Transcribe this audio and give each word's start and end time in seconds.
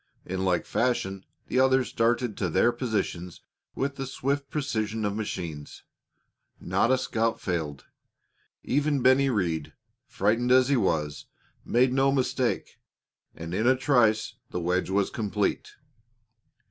In 0.25 0.43
like 0.43 0.65
fashion 0.65 1.27
the 1.45 1.59
others 1.59 1.93
darted 1.93 2.35
to 2.37 2.49
their 2.49 2.71
positions 2.71 3.41
with 3.75 3.97
the 3.97 4.07
swift 4.07 4.49
precision 4.49 5.05
of 5.05 5.15
machines. 5.15 5.83
Not 6.59 6.89
a 6.89 6.97
scout 6.97 7.39
failed. 7.39 7.85
Even 8.63 9.03
Bennie 9.03 9.29
Rhead, 9.29 9.73
frightened 10.07 10.51
as 10.51 10.69
he 10.69 10.75
was, 10.75 11.27
made 11.63 11.93
no 11.93 12.11
mistake, 12.11 12.79
and 13.35 13.53
in 13.53 13.67
a 13.67 13.75
trice 13.75 14.33
the 14.49 14.59
wedge 14.59 14.89
was 14.89 15.11
complete. 15.11 15.75